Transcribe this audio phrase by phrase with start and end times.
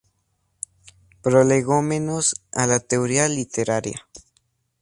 [1.21, 4.07] Prolegómenos a la teoría literaria".